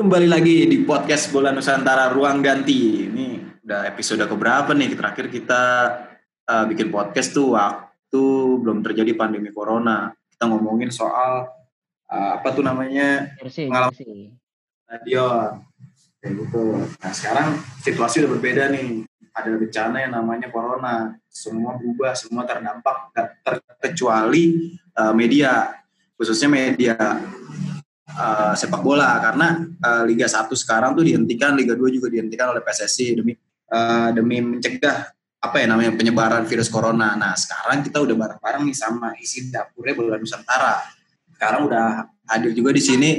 [0.00, 3.04] Kembali lagi di podcast Bola Nusantara Ruang Ganti.
[3.04, 4.96] Ini udah episode keberapa nih?
[4.96, 5.62] Terakhir kita
[6.48, 8.24] uh, bikin podcast tuh waktu
[8.64, 10.08] belum terjadi pandemi corona.
[10.32, 11.52] Kita ngomongin soal
[12.08, 13.92] uh, apa tuh namanya Versi, pengalaman
[14.88, 15.68] stadion.
[16.16, 16.64] Kayak gitu.
[16.80, 19.04] Nah sekarang situasi udah berbeda nih.
[19.36, 21.12] Ada bencana yang namanya corona.
[21.28, 23.12] Semua berubah, semua terdampak
[23.44, 25.76] terkecuali uh, media,
[26.16, 26.96] khususnya media
[28.16, 32.62] uh, sepak bola karena uh, Liga 1 sekarang tuh dihentikan, Liga 2 juga dihentikan oleh
[32.64, 33.32] PSSI demi
[33.70, 35.10] uh, demi mencegah
[35.40, 37.16] apa ya namanya penyebaran virus corona.
[37.16, 40.84] Nah, sekarang kita udah bareng-bareng nih sama isi dapurnya Bola Nusantara.
[41.32, 43.10] Sekarang udah hadir juga di sini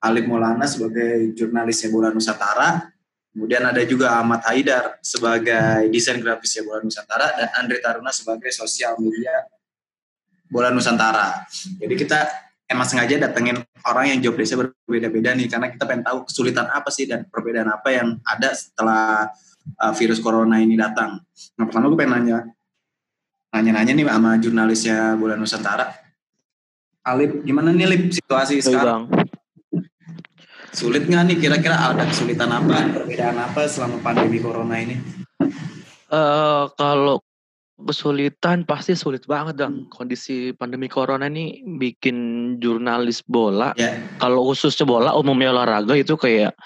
[0.00, 2.88] Alif Maulana sebagai jurnalisnya Bola Nusantara.
[3.36, 8.96] Kemudian ada juga Ahmad Haidar sebagai desain grafisnya Bola Nusantara dan Andre Taruna sebagai sosial
[8.96, 9.44] media
[10.48, 11.44] Bola Nusantara.
[11.52, 12.24] Jadi kita
[12.66, 17.06] emang sengaja datengin orang yang job berbeda-beda nih karena kita pengen tahu kesulitan apa sih
[17.06, 19.30] dan perbedaan apa yang ada setelah
[19.78, 21.22] uh, virus corona ini datang.
[21.58, 22.38] Nah pertama gue pengen nanya
[23.54, 25.86] nanya-nanya nih sama jurnalisnya Bola Nusantara.
[27.06, 29.06] Alip, gimana nih Lip situasi sekarang?
[29.06, 29.24] Bang.
[30.74, 34.98] Sulit nggak nih kira-kira ada kesulitan apa, perbedaan apa selama pandemi corona ini?
[36.10, 37.22] Eh kalau
[37.76, 39.84] kesulitan pasti sulit banget dong.
[39.92, 42.16] Kondisi pandemi corona ini bikin
[42.56, 46.56] jurnalis bola, Ya, kalau khususnya bola umumnya olahraga itu kayak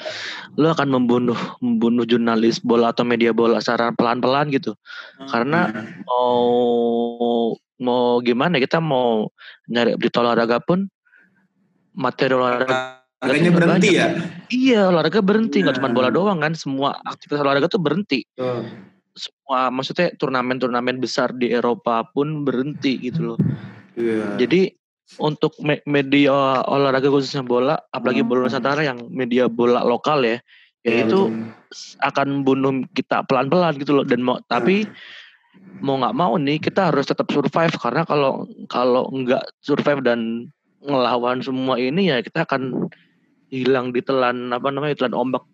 [0.55, 4.79] lo akan membunuh membunuh jurnalis bola atau media bola secara pelan-pelan gitu.
[5.35, 5.67] Karena
[6.07, 6.39] mau
[7.81, 9.27] mau gimana ya, kita mau
[9.67, 10.87] nyari berita olahraga pun
[11.97, 14.09] materi olahraga harganya berhenti ya?
[14.49, 15.81] iya olahraga berhenti nggak Iya.
[15.85, 18.65] cuma bola doang kan semua aktivitas olahraga tuh berhenti Tuh.
[19.15, 23.41] Semua maksudnya turnamen-turnamen besar di Eropa pun berhenti gitu loh.
[23.99, 24.39] Iya.
[24.47, 24.71] Jadi
[25.19, 30.39] untuk me- media olahraga khususnya bola, apalagi bola Nusantara yang media bola lokal ya,
[30.87, 31.35] ya itu
[32.03, 34.07] akan bunuh kita pelan-pelan gitu loh.
[34.07, 34.87] Dan mau tapi
[35.81, 40.47] mau nggak mau nih kita harus tetap survive karena kalau kalau nggak survive dan
[40.85, 42.89] ngelawan semua ini ya kita akan
[43.51, 45.45] hilang ditelan apa namanya ditelan ombak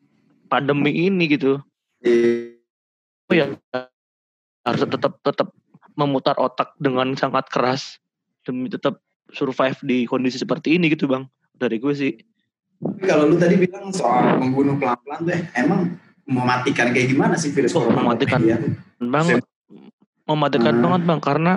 [0.51, 1.59] pandemi ini gitu
[2.05, 2.56] Iya.
[3.35, 3.47] Ya
[4.63, 5.49] harus tetap tetap
[5.97, 7.99] memutar otak dengan sangat keras
[8.47, 9.03] demi tetap
[9.35, 11.27] survive di kondisi seperti ini gitu bang
[11.59, 12.13] dari gue sih
[13.03, 15.97] kalau lu tadi bilang soal membunuh pelan-pelan tuh, emang
[16.29, 18.05] mematikan kayak gimana sih virus Oh, corona?
[18.05, 18.41] mematikan.
[18.45, 18.59] Iya.
[19.01, 19.43] banget
[20.29, 20.85] mematikan Hmm.
[20.85, 21.53] banget bang karena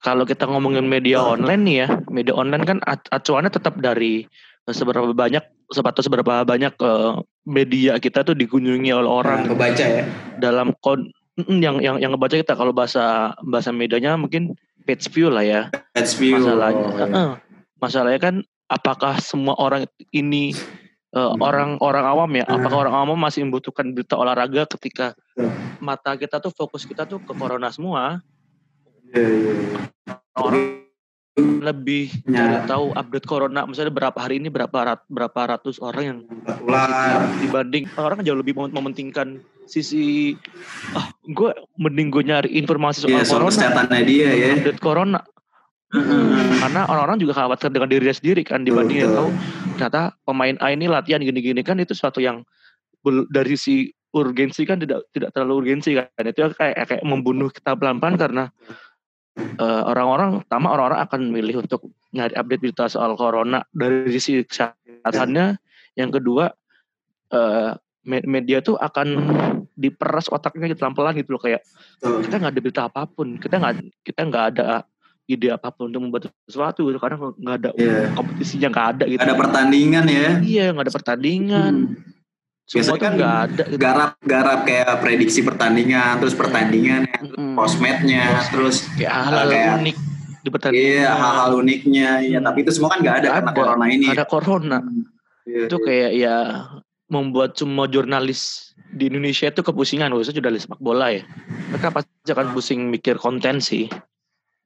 [0.00, 4.24] kalau kita ngomongin media online nih ya media online kan ac- acuannya tetap dari
[4.66, 7.12] seberapa banyak sepatu seberapa banyak eh,
[7.44, 10.04] media kita tuh dikunjungi oleh orang Orang kebaca ya.
[10.36, 15.42] dalam kon yang yang yang ngebaca kita kalau bahasa bahasa medianya mungkin page view lah
[15.42, 15.62] ya
[15.92, 16.38] That's view.
[16.38, 17.04] masalahnya Oh, iya.
[17.04, 17.30] Heeh.
[17.76, 18.34] masalahnya kan
[18.66, 20.50] apakah semua orang ini
[21.12, 22.56] eh, orang orang awam ya Hmm.
[22.56, 25.52] apakah orang awam masih membutuhkan berita olahraga ketika Hmm.
[25.78, 28.24] mata kita tuh fokus kita tuh ke corona semua
[29.06, 29.78] Iya, iya, iya.
[30.34, 30.85] orang
[31.36, 32.64] lebih Ya.
[32.64, 37.28] tahu update corona misalnya berapa hari ini berapa rat, berapa ratus orang yang Tertular.
[37.44, 39.36] dibanding orang jauh lebih mem- mementingkan
[39.68, 40.32] sisi
[40.96, 44.48] ah gue mending gue nyari informasi soal Iya, soal corona kesehatannya dia ya.
[44.56, 45.20] update corona
[45.86, 46.58] Hmm.
[46.58, 49.30] karena orang-orang juga khawatir dengan dirinya sendiri kan dibanding yang tahu
[49.78, 52.42] ternyata pemain A ini latihan gini-gini kan itu suatu yang
[53.30, 58.18] dari si urgensi kan tidak tidak terlalu urgensi kan itu kayak kayak membunuh kita pelan-pelan
[58.18, 58.44] karena
[59.36, 65.60] eh, orang-orang pertama orang-orang akan memilih untuk nyari update berita soal corona dari sisi kesehatannya
[65.94, 66.48] yang kedua
[67.28, 67.70] eh,
[68.02, 69.06] me- media tuh akan
[69.72, 71.60] diperas otaknya gitu pelan-pelan gitu loh kayak
[71.98, 74.64] kita nggak ada berita apa pun kita nggak kita nggak ada
[75.26, 78.14] ide apa pun untuk membuat sesuatu gitu karena nggak ada Iya.
[78.14, 80.28] kompetisinya nggak ada gitu Ada pertandingan ya.
[80.40, 82.15] iya nggak ada pertandingan Hmm.
[82.66, 83.78] Semua Biasanya kan nggak ada gitu.
[83.78, 87.54] Garap-garap kayak prediksi pertandingan, terus pertandingan, Mm-mm.
[87.54, 89.96] postmatnya, terus kayak hal-hal kayak- unik
[90.36, 92.38] di pertandingan iya hal-hal uniknya, ya.
[92.38, 92.46] Hmm.
[92.46, 93.56] Tapi itu semua kan nggak ada karena ada.
[93.56, 94.06] corona ini.
[94.06, 94.78] ada corona
[95.46, 95.84] Iya, itu iya.
[95.86, 96.36] kayak ya
[97.06, 101.22] membuat semua jurnalis di Indonesia itu kepusingan khususnya jurnalis sepak bola ya
[101.70, 103.86] mereka pasti akan pusing mikir konten sih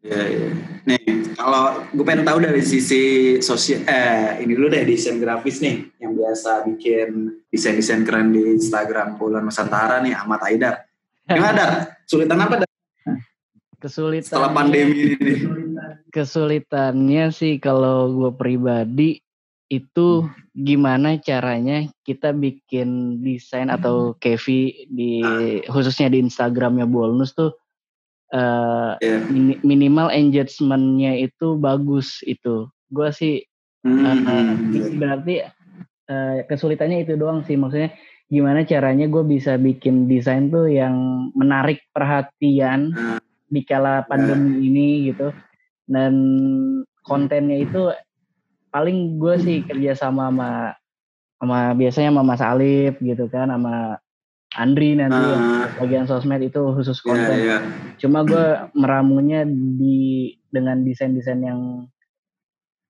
[0.01, 0.49] Iya, iya.
[0.89, 1.05] Nih,
[1.37, 6.17] kalau gue pengen tahu dari sisi sosial, eh ini dulu deh desain grafis nih, yang
[6.17, 10.89] biasa bikin desain-desain keren di Instagram Bola Nusantara nih, Ahmad Haidar.
[11.29, 11.71] Gimana Dar?
[12.09, 12.71] Sulitan apa Dar?
[13.81, 14.29] Kesulitan.
[14.29, 15.35] setelah pandemi ini?
[16.13, 19.21] Kesulitannya sih kalau gue pribadi
[19.71, 25.23] itu gimana caranya kita bikin desain atau Kevi di
[25.71, 27.55] khususnya di Instagramnya Bolnus tuh
[28.31, 29.19] eh, Iya.
[29.29, 32.71] mini- minimal engagementnya itu bagus itu.
[32.91, 33.43] Gue sih
[33.81, 35.41] Hmm, hmm, berarti
[36.13, 37.57] uh, kesulitannya itu doang sih.
[37.57, 37.97] Maksudnya
[38.29, 40.93] gimana caranya gue bisa bikin desain tuh yang
[41.33, 42.93] menarik perhatian
[43.49, 45.33] di kala pandemi ini gitu.
[45.89, 46.13] Dan
[47.09, 47.89] kontennya itu
[48.69, 50.51] paling gue sih kerja sama sama
[51.41, 53.97] sama biasanya sama Mas Alif gitu kan sama
[54.59, 57.37] Andri nanti uh, bagian sosmed itu khusus iya, konten.
[57.39, 57.61] Yeah, yeah.
[58.03, 61.87] Cuma gue meramunya di dengan desain-desain yang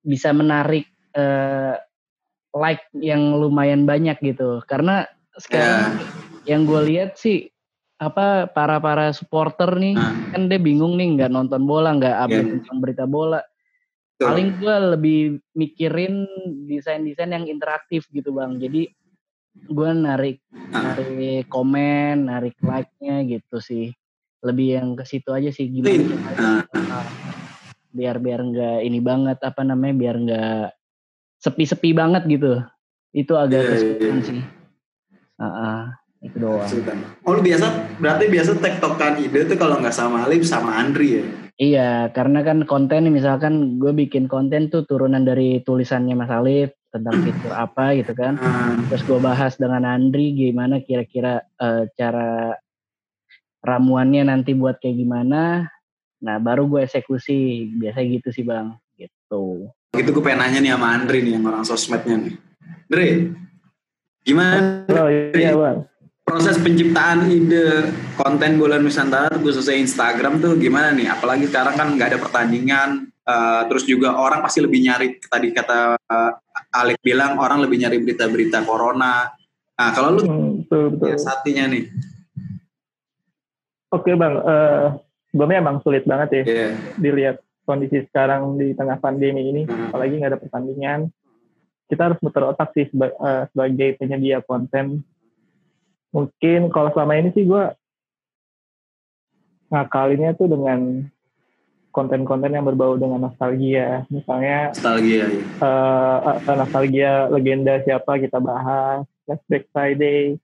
[0.01, 1.77] bisa menarik uh,
[2.57, 4.65] like yang lumayan banyak gitu.
[4.65, 5.05] Karena
[5.37, 6.57] sekarang yeah.
[6.57, 7.53] yang gue lihat sih
[8.01, 10.33] apa para para supporter nih uh.
[10.33, 12.55] kan dia bingung nih nggak nonton bola nggak update yeah.
[12.57, 13.45] tentang berita bola.
[14.21, 15.21] Paling gue lebih
[15.57, 16.29] mikirin
[16.69, 18.61] desain-desain yang interaktif gitu bang.
[18.61, 18.89] Jadi
[19.69, 20.39] gue narik
[20.73, 20.97] ah.
[20.97, 23.93] narik komen narik like nya gitu sih
[24.41, 26.17] lebih yang ke situ aja sih gimana
[26.65, 27.07] uh.
[27.93, 30.67] biar biar nggak ini banget apa namanya biar nggak
[31.41, 32.63] sepi-sepi banget gitu
[33.11, 34.25] itu agak yeah, iya, kesulitan yeah.
[34.25, 35.83] sih uh, uh,
[36.21, 36.69] itu doang
[37.27, 37.67] oh lu biasa
[37.99, 41.25] berarti biasa tektokan ide tuh kalau nggak sama Alif sama Andri ya
[41.61, 47.23] iya karena kan konten misalkan gue bikin konten tuh turunan dari tulisannya Mas Alif tentang
[47.23, 48.35] fitur apa gitu kan.
[48.37, 48.87] Hmm.
[48.91, 52.59] Terus gue bahas dengan Andri gimana kira-kira uh, cara
[53.63, 55.71] ramuannya nanti buat kayak gimana.
[56.21, 57.71] Nah baru gue eksekusi.
[57.79, 58.75] Biasa gitu sih bang.
[58.99, 59.71] Gitu.
[59.97, 62.35] Gitu gue pengen nanya nih sama Andri nih yang orang sosmednya nih.
[62.91, 63.09] Andri,
[64.27, 64.87] gimana?
[64.91, 65.87] Oh iya bang.
[66.27, 71.11] Proses penciptaan ide konten bola Nusantara khususnya Instagram tuh gimana nih?
[71.11, 75.97] Apalagi sekarang kan nggak ada pertandingan, uh, terus juga orang pasti lebih nyari tadi kata
[75.99, 76.33] uh,
[76.71, 79.27] Alek bilang orang lebih nyari berita-berita corona.
[79.81, 81.07] Nah, kalau lu hmm, betul, betul.
[81.09, 81.89] ya satinya nih.
[83.91, 85.01] Oke bang, uh,
[85.33, 86.73] sebelumnya emang sulit banget ya yeah.
[86.95, 87.37] dilihat
[87.67, 89.91] kondisi sekarang di tengah pandemi ini, hmm.
[89.91, 91.01] apalagi nggak ada pertandingan.
[91.91, 95.03] Kita harus muter otak sih seba, uh, sebagai penyedia konten.
[96.15, 97.65] Mungkin kalau selama ini sih gue
[99.71, 101.07] ngakalinnya tuh dengan
[101.91, 105.43] konten-konten yang berbau dengan nostalgia misalnya nostalgia ya.
[105.63, 110.39] uh, nostalgia legenda siapa kita bahas flashback Friday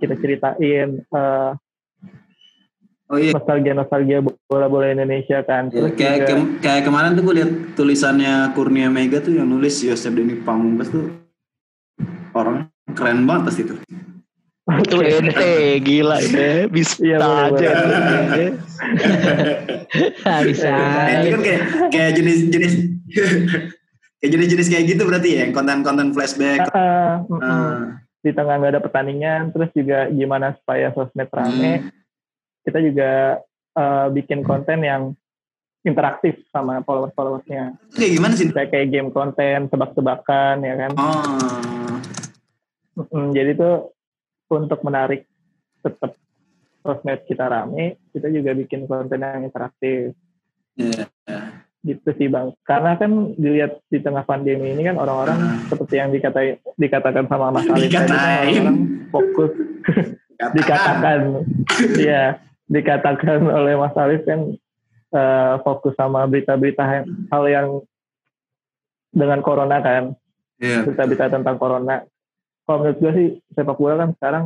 [0.00, 1.56] kita ceritain uh,
[3.10, 3.34] Oh iya.
[3.34, 5.66] Nostalgia nostalgia bola bola Indonesia kan.
[5.74, 10.14] Ya, kayak ke, kayak kemarin tuh gue lihat tulisannya Kurnia Mega tuh yang nulis Yosef
[10.14, 11.10] Deni Pamungkas tuh
[12.38, 13.74] orang keren banget pas itu.
[14.86, 15.50] Itu ente
[15.90, 17.70] gila ya bisa ya, aja.
[20.48, 20.72] bisa.
[21.20, 21.62] Itu kan kayak
[21.92, 22.74] kayak jenis-jenis
[24.20, 26.68] kayak jenis-jenis kayak gitu berarti ya, konten-konten flashback.
[26.72, 27.76] Uh, uh, uh.
[28.20, 31.72] Di tengah nggak ada pertandingan, terus juga gimana supaya sosmed rame.
[31.80, 31.88] Hmm.
[32.68, 33.40] Kita juga
[33.80, 35.02] uh, bikin konten yang
[35.80, 37.96] interaktif sama followers-followersnya.
[37.96, 38.52] Kayak gimana sih?
[38.52, 40.90] Kayak, kayak game konten, tebak-tebakan ya kan.
[41.00, 41.96] Oh.
[43.08, 43.96] Mm, jadi tuh
[44.52, 45.24] untuk menarik
[45.80, 46.19] tetap
[46.80, 50.16] sosmed kita rame, kita juga bikin konten yang interaktif.
[50.76, 51.08] Yeah.
[51.80, 52.52] Gitu sih bang.
[52.64, 55.56] Karena kan dilihat di tengah pandemi ini kan orang-orang uh.
[55.68, 58.12] seperti yang dikatai, dikatakan sama Mas Alif tadi,
[58.60, 58.78] orang
[59.12, 59.52] fokus
[60.40, 61.20] dikatakan,
[62.00, 64.40] ya dikatakan oleh Mas Alif kan
[65.12, 66.84] uh, fokus sama berita-berita
[67.32, 67.68] hal yang
[69.10, 70.16] dengan corona kan,
[70.60, 70.84] yeah.
[70.84, 72.04] berita-berita tentang corona
[72.70, 73.28] kalau menurut gue sih
[73.58, 74.44] sepak bola kan sekarang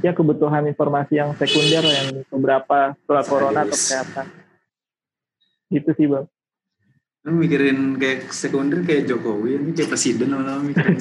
[0.00, 4.26] ya kebutuhan informasi yang sekunder yang beberapa setelah corona atau kesehatan.
[5.68, 6.26] Gitu sih bang.
[7.22, 10.98] Lu mikirin kayak sekunder kayak Jokowi ini kayak presiden lama mikirin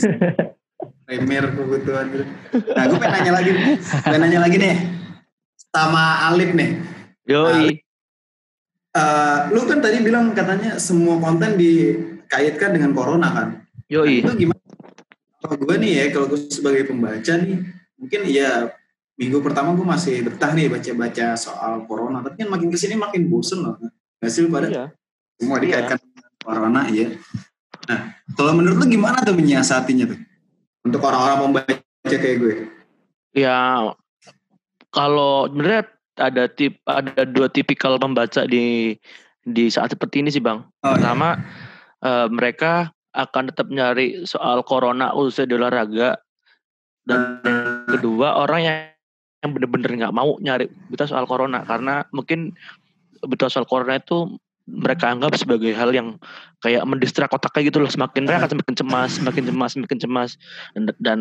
[1.08, 2.26] primer kebutuhan gitu.
[2.72, 3.52] Nah gue pengen nanya lagi
[4.06, 4.76] pengen nanya lagi nih.
[5.72, 6.72] Sama Alif nih.
[7.26, 7.82] Yoi.
[8.92, 13.48] Uh, lu kan tadi bilang katanya semua konten dikaitkan dengan corona kan?
[13.88, 14.24] Yoi.
[14.24, 14.62] Nah, itu gimana?
[15.42, 18.74] Kalau gue nih ya kalau gue sebagai pembaca nih mungkin ya
[19.22, 23.30] minggu pertama gue masih betah nih baca-baca soal corona tapi kan makin ke sini makin
[23.30, 23.78] bosen loh
[24.18, 24.86] nggak sih pada iya.
[25.38, 26.06] semua dikaitkan iya.
[26.10, 27.08] dengan corona ya
[27.86, 28.00] nah
[28.34, 30.20] kalau menurut lu gimana tuh menyiasatinya tuh
[30.82, 31.78] untuk orang-orang membaca
[32.10, 32.54] kayak gue
[33.38, 33.94] ya
[34.90, 35.86] kalau sebenarnya
[36.18, 38.98] ada tip ada dua tipikal pembaca di
[39.46, 40.92] di saat seperti ini sih bang oh, iya.
[40.98, 41.46] pertama iya.
[42.10, 46.18] uh, mereka akan tetap nyari soal corona usai di olahraga
[47.06, 47.42] dan
[47.90, 48.78] kedua orang yang
[49.42, 51.66] yang bener-bener nggak mau nyari berita soal corona.
[51.66, 52.54] Karena mungkin
[53.26, 54.38] berita soal corona itu
[54.70, 56.22] mereka anggap sebagai hal yang
[56.62, 57.90] kayak mendistrak otaknya gitu loh.
[57.90, 60.32] Semakin mereka semakin cemas semakin cemas semakin cemas.
[60.78, 61.20] Dan, dan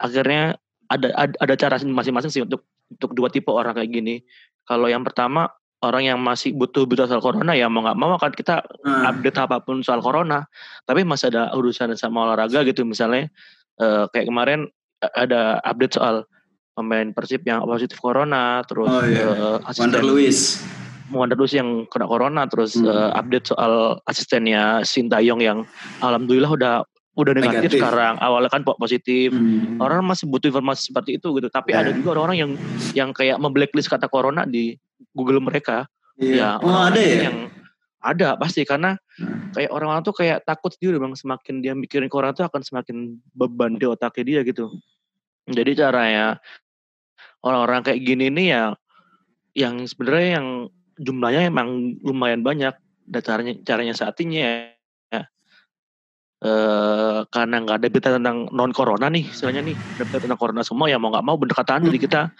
[0.00, 0.56] akhirnya
[0.88, 4.24] ada, ada ada cara masing-masing sih untuk untuk dua tipe orang kayak gini.
[4.64, 5.52] Kalau yang pertama
[5.84, 9.04] orang yang masih butuh berita soal corona ya mau nggak mau kan kita hmm.
[9.14, 10.48] update apa pun soal corona.
[10.88, 13.28] Tapi masih ada urusan sama olahraga gitu misalnya.
[13.78, 14.66] Uh, kayak kemarin
[15.14, 16.26] ada update soal
[16.74, 19.58] pemain Persib yang positif corona terus oh, iya.
[19.58, 20.62] uh, Wander Luis
[21.10, 22.86] Wander Luis yang kena corona terus hmm.
[22.86, 25.58] uh, update soal asistennya Sintayong yang
[26.02, 26.74] alhamdulillah udah
[27.18, 27.78] udah negatif, negatif.
[27.82, 29.82] sekarang awalnya kan positif hmm.
[29.82, 31.82] orang masih butuh informasi seperti itu gitu tapi yeah.
[31.82, 32.52] ada juga orang-orang yang
[32.94, 34.78] yang kayak memblacklist kata corona di
[35.10, 36.62] Google mereka yeah.
[36.62, 37.50] ya oh, ada ya yang
[38.02, 38.94] ada pasti karena.
[39.54, 41.14] Kayak orang-orang tuh kayak takut sendiri bang.
[41.14, 44.70] Semakin dia mikirin corona tuh akan semakin beban di otaknya dia gitu.
[45.48, 46.38] Jadi caranya
[47.42, 48.64] orang-orang kayak gini nih ya
[49.56, 50.48] yang sebenarnya yang
[50.98, 52.74] jumlahnya emang lumayan banyak.
[53.08, 54.52] Dan caranya caranya saat ini ya
[56.38, 60.86] Uh, karena nggak ada berita tentang non corona nih, istilahnya nih, berita tentang corona semua
[60.86, 62.30] ya mau nggak mau pendekatan dari kita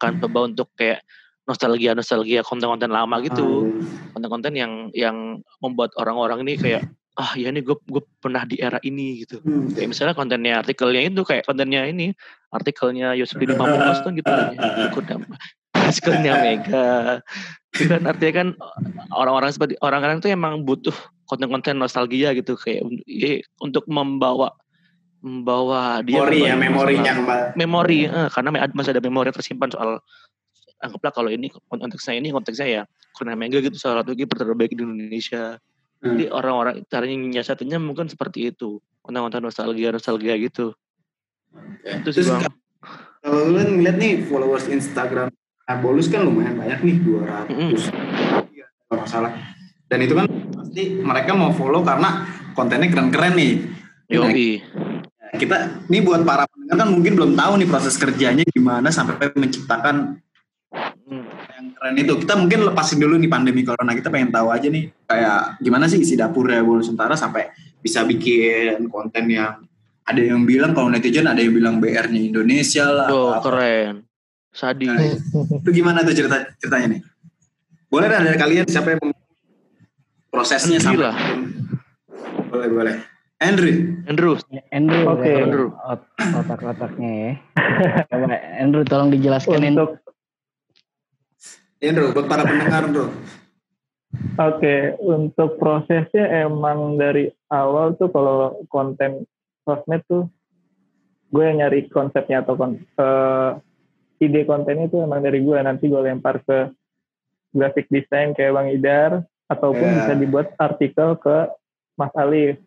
[0.00, 1.04] kan coba untuk kayak
[1.42, 6.82] nostalgia nostalgia konten-konten lama gitu, ah, konten-konten yang yang membuat orang-orang ini kayak
[7.12, 9.42] ah ya nih gue gue pernah di era ini gitu.
[9.44, 9.68] Hmm.
[9.74, 12.16] Kayak misalnya kontennya artikelnya itu kayak kontennya ini
[12.48, 14.32] artikelnya Yusuf di Pamungkas tuh gitu.
[15.76, 17.20] Artikelnya Mega.
[17.72, 18.48] Itu kan artinya kan
[19.12, 20.94] orang-orang seperti orang-orang itu emang butuh
[21.28, 24.56] konten-konten nostalgia gitu kayak ya, untuk membawa
[25.22, 27.12] membawa dia memori ya memorinya
[27.54, 30.02] memori eh, karena masih ada memori tersimpan soal
[30.82, 32.82] anggaplah kalau ini konteksnya ini konteksnya ya
[33.14, 36.06] karena Mega gitu salah satu kiper terbaik di Indonesia hmm.
[36.10, 40.74] jadi orang-orang caranya nyiasatinya mungkin seperti itu konten-konten nostalgia nostalgia gitu
[41.54, 42.02] okay.
[42.02, 42.50] itu sih bang
[43.22, 45.30] kalau lu ngeliat nih followers Instagram
[45.72, 47.80] Bolus kan lumayan banyak nih 200 mm -hmm.
[48.92, 49.32] kalau salah
[49.92, 50.24] dan itu kan
[50.56, 52.24] pasti mereka mau follow karena
[52.56, 53.52] kontennya keren-keren nih.
[54.08, 54.64] Yoi.
[55.20, 59.36] Nah, kita ini buat para pendengar kan mungkin belum tahu nih proses kerjanya gimana sampai
[59.36, 60.16] menciptakan
[61.12, 61.24] hmm.
[61.52, 62.12] yang keren itu.
[62.24, 63.92] Kita mungkin lepasin dulu nih pandemi corona.
[63.92, 67.52] Kita pengen tahu aja nih kayak gimana sih isi dapur ya Nusantara sampai
[67.84, 69.60] bisa bikin konten yang
[70.02, 73.08] ada yang bilang kalau netizen ada yang bilang BR-nya Indonesia lah.
[73.12, 73.44] Oh, apa.
[73.44, 73.94] keren.
[74.52, 74.84] Sadi.
[74.84, 77.00] Nah, itu gimana tuh cerita ceritanya nih?
[77.88, 79.12] Boleh dari kalian siapa yang
[80.28, 81.12] prosesnya sama.
[82.52, 82.96] Boleh boleh.
[83.42, 83.98] Andrew.
[84.06, 84.38] Andrew.
[84.70, 85.02] Andrew.
[85.08, 85.24] Oke.
[85.24, 85.36] Okay.
[85.42, 85.68] Andrew.
[86.20, 87.32] Otak-otaknya ya.
[88.10, 90.01] Coba Andrew tolong dijelaskan untuk
[91.82, 93.10] Andrew buat para pendengar tuh.
[94.12, 99.26] Oke, okay, untuk prosesnya emang dari awal tuh kalau konten
[99.66, 100.30] sosmed tuh
[101.32, 103.56] gue yang nyari konsepnya atau kon uh,
[104.20, 106.70] ide kontennya tuh emang dari gue nanti gue lempar ke
[107.56, 109.10] graphic design kayak Bang Idar
[109.48, 109.96] ataupun yeah.
[110.04, 111.48] bisa dibuat artikel ke
[111.96, 112.60] Mas Alif.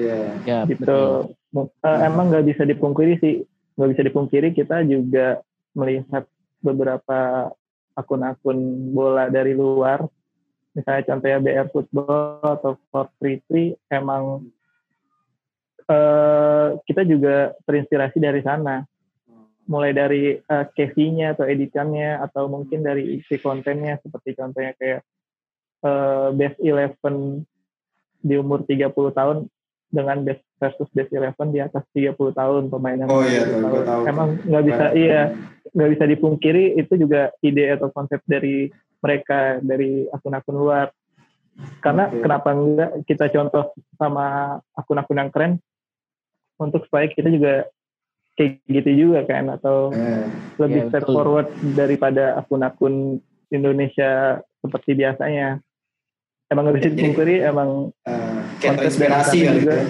[0.00, 0.42] Yeah.
[0.42, 1.32] Yeah, gitu.
[1.54, 3.46] Uh, emang nggak bisa dipungkiri sih,
[3.78, 5.38] nggak bisa dipungkiri kita juga
[5.76, 6.26] melihat
[6.64, 7.52] beberapa
[7.94, 8.58] akun-akun
[8.94, 10.02] bola dari luar,
[10.74, 14.50] misalnya contohnya BR Football atau Sport Free emang
[15.86, 18.82] uh, kita juga terinspirasi dari sana.
[19.64, 20.68] Mulai dari uh,
[21.16, 25.00] nya atau editannya atau mungkin dari isi kontennya seperti contohnya kayak
[25.80, 27.00] uh, best 11
[28.20, 29.48] di umur 30 tahun
[29.94, 33.86] dengan best versus best 11 di atas 30 tahun pemain yang oh, iya, tahun.
[33.86, 34.02] Tahu.
[34.10, 34.92] Emang nggak bisa nah.
[34.98, 35.22] iya
[35.70, 40.90] nggak bisa dipungkiri itu juga ide atau konsep dari mereka dari akun-akun luar.
[41.78, 42.18] Karena okay.
[42.18, 45.52] kenapa enggak kita contoh sama akun-akun yang keren
[46.58, 47.70] untuk supaya kita juga
[48.34, 50.26] kayak gitu juga kan atau eh,
[50.58, 51.46] lebih yeah, forward
[51.78, 53.22] daripada akun-akun
[53.54, 55.62] Indonesia seperti biasanya
[56.50, 58.23] emang nggak bisa dipungkiri emang uh,
[58.64, 59.74] kayak inspirasi kali juga.
[59.76, 59.86] Ya.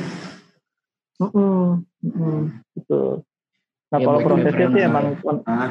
[1.15, 1.63] Mm -mm,
[2.03, 2.39] mm -mm,
[2.75, 3.03] gitu.
[3.95, 5.05] Nah ya, kalau prosesnya sih emang
[5.47, 5.71] ah.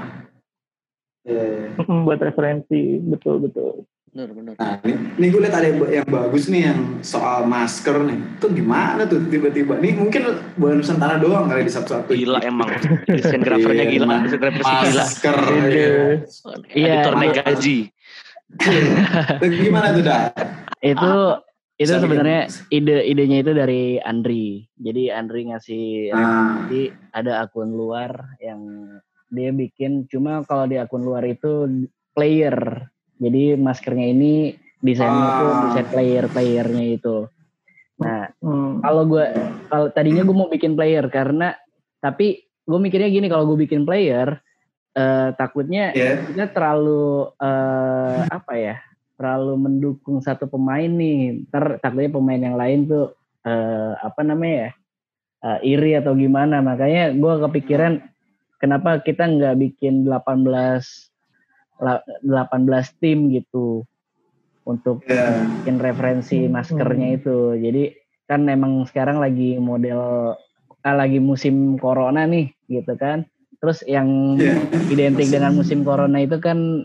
[1.28, 1.76] yeah.
[1.76, 3.84] mm -mm, buat referensi betul betul.
[4.14, 4.54] Benar benar.
[4.62, 8.20] Nah ini, ini gue lihat ada yang, yang bagus nih yang soal masker nih.
[8.38, 9.82] Itu gimana tuh tiba-tiba?
[9.82, 12.14] Nih mungkin bukan Nusantara doang kali di satu-satu.
[12.14, 12.70] Gila emang.
[13.10, 14.16] Desain grafernya gila.
[14.22, 15.04] Desain grafer gila.
[15.04, 15.38] Masker.
[15.66, 15.94] Iya.
[16.78, 17.78] Editor naik gaji.
[19.66, 20.30] Gimana tuh dah?
[20.84, 21.40] itu ah,
[21.84, 26.66] itu sebenarnya ide idenya itu dari Andri jadi Andri ngasih ah.
[26.68, 28.62] jadi ada akun luar yang
[29.34, 31.68] dia bikin cuma kalau di akun luar itu
[32.16, 32.88] player
[33.20, 35.38] jadi maskernya ini desainnya ah.
[35.40, 37.18] tuh desain player playernya itu
[38.00, 38.82] nah hmm.
[38.82, 39.26] kalau gue
[39.70, 41.54] kalau tadinya gue mau bikin player karena
[42.02, 44.40] tapi gue mikirnya gini kalau gue bikin player
[44.98, 46.24] uh, takutnya yeah.
[46.26, 48.76] kita terlalu uh, apa ya
[49.24, 53.16] terlalu mendukung satu pemain nih ntar takutnya pemain yang lain tuh
[53.48, 54.72] uh, apa namanya ya
[55.48, 58.04] uh, iri atau gimana makanya gue kepikiran
[58.60, 60.84] kenapa kita nggak bikin 18
[61.80, 63.88] 18 tim gitu
[64.68, 65.48] untuk yeah.
[65.64, 67.18] bikin referensi maskernya hmm.
[67.24, 67.84] itu jadi
[68.28, 70.36] kan emang sekarang lagi model
[70.84, 73.24] ah, lagi musim corona nih gitu kan
[73.64, 74.60] terus yang yeah.
[74.92, 76.84] identik dengan musim corona itu kan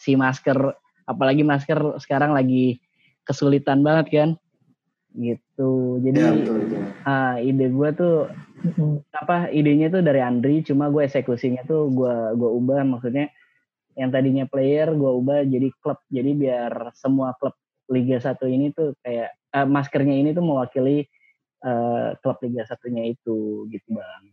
[0.00, 0.76] si masker
[1.10, 2.78] apalagi masker sekarang lagi
[3.26, 4.30] kesulitan banget kan?
[5.10, 5.98] Gitu.
[6.06, 6.82] Jadi ya, betul, betul.
[7.02, 8.16] Uh, ide gue tuh
[9.10, 12.86] apa idenya tuh dari Andri cuma gue eksekusinya tuh gue gue ubah.
[12.86, 13.26] Maksudnya
[13.98, 15.98] yang tadinya player gue ubah jadi klub.
[16.06, 17.58] Jadi biar semua klub
[17.90, 21.02] Liga 1 ini tuh kayak uh, maskernya ini tuh mewakili
[21.66, 24.24] uh, klub Liga satunya itu gitu bang.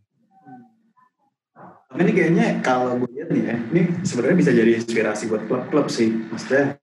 [1.87, 5.87] Tapi ini kayaknya kalau gue lihat nih ya, ini sebenarnya bisa jadi inspirasi buat klub-klub
[5.87, 6.11] sih.
[6.29, 6.75] Maksudnya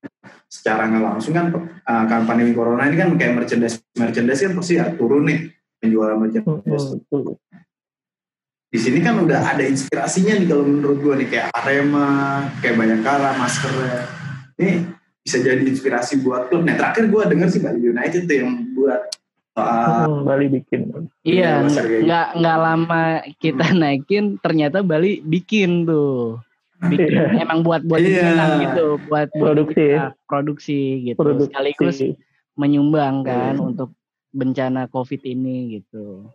[0.49, 4.81] secara nggak langsung kan uh, kan pandemi corona ini kan kayak merchandise merchandise kan pasti
[4.81, 6.97] ya, turun nih penjualan merchandise.
[7.13, 7.37] Hmm,
[8.75, 12.11] Di sini kan udah ada inspirasinya nih kalau menurut gue nih kayak Arema,
[12.59, 14.09] kayak banyak kala maskernya.
[14.59, 14.73] Ini
[15.21, 16.65] bisa jadi inspirasi buat klub.
[16.65, 19.15] Nah terakhir gue denger sih Bali United tuh yang buat
[19.59, 20.81] uh, hmm, Bali bikin.
[21.27, 21.67] Iya,
[22.05, 23.03] nggak nggak lama
[23.39, 23.79] kita hmm.
[23.79, 26.39] naikin, ternyata Bali bikin tuh.
[26.85, 27.41] Bikin, yeah.
[27.41, 28.61] emang buat buat yeah.
[28.61, 31.17] gitu, buat produksi, buat produksi gitu.
[31.17, 31.49] Produksi.
[31.49, 31.97] Sekaligus
[32.55, 33.69] menyumbang kan hmm.
[33.75, 33.91] untuk
[34.35, 36.29] bencana COVID ini gitu.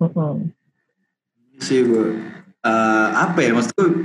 [0.00, 0.52] Hmm.
[1.60, 2.16] Sih bu,
[2.64, 4.04] uh, apa ya maksudku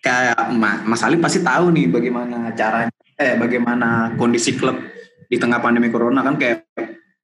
[0.00, 0.52] kayak
[0.84, 4.80] Mas Ali pasti tahu nih bagaimana caranya eh bagaimana kondisi klub
[5.28, 6.63] di tengah pandemi corona kan kayak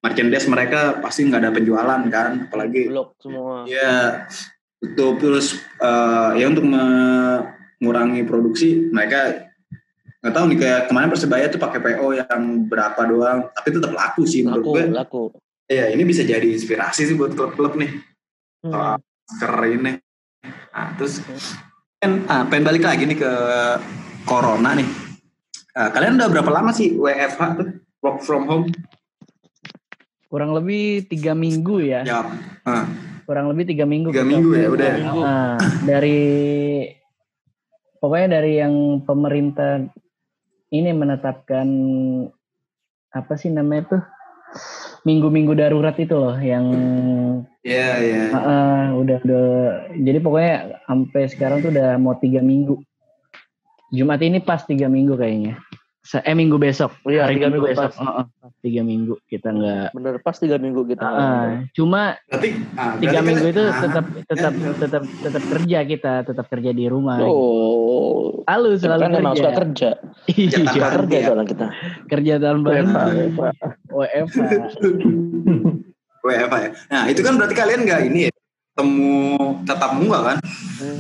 [0.01, 3.69] merchandise mereka pasti nggak ada penjualan kan apalagi blok semua.
[3.69, 4.25] Ya
[4.81, 9.51] betul terus uh, ya untuk mengurangi produksi mereka
[10.21, 14.25] nggak tahu nih kayak kemarin persebaya tuh pakai PO yang berapa doang tapi tetap laku
[14.25, 14.85] sih laku, menurut gue.
[14.93, 15.23] laku.
[15.71, 17.93] Ya ini bisa jadi inspirasi sih buat klub-klub nih.
[18.61, 19.01] Hmm.
[19.41, 19.97] soal ini.
[20.75, 21.25] Nah terus
[21.97, 23.33] pengen, ah, pengen balik lagi nih ke
[24.29, 24.89] corona nih.
[25.71, 27.69] Uh, kalian udah berapa lama sih WFH tuh?
[28.03, 28.67] Work from home?
[30.31, 32.07] Kurang lebih tiga minggu ya.
[32.07, 32.23] Ya.
[32.63, 32.87] Uh.
[33.27, 34.15] Kurang lebih tiga minggu.
[34.15, 34.93] Tiga minggu ya udah.
[35.11, 36.23] Uh, dari
[37.99, 39.91] pokoknya dari yang pemerintah
[40.71, 41.67] ini menetapkan
[43.11, 44.03] apa sih namanya tuh
[45.03, 46.67] minggu-minggu darurat itu loh yang
[47.61, 48.23] Iya, iya.
[48.33, 49.47] Uh, udah udah
[50.01, 52.81] jadi pokoknya sampai sekarang tuh udah mau tiga minggu.
[53.93, 55.61] Jumat ini pas tiga minggu kayaknya.
[56.01, 56.97] Eh minggu besok.
[57.05, 57.93] Iya, tiga minggu, minggu besok.
[57.93, 58.01] Pas.
[58.01, 59.89] Uh, uh, tiga minggu kita nggak.
[59.93, 61.07] Bener pas tiga minggu kita.
[61.07, 66.13] Uh, cuma berarti, uh, tiga berarti minggu kan, itu tetap tetap tetap tetap kerja kita,
[66.25, 67.21] tetap kerja di rumah.
[67.21, 68.41] Oh.
[68.49, 69.37] Lalu selalu kan kerja.
[69.37, 69.91] suka kerja.
[70.31, 70.89] Iya.
[71.05, 71.67] kerja soalnya kita.
[72.09, 72.87] Kerja tahun baru.
[73.93, 74.51] WFH.
[76.25, 76.71] WFH ya.
[76.91, 78.33] Nah itu kan berarti kalian nggak ini ya
[78.81, 80.39] temu tetap muka kan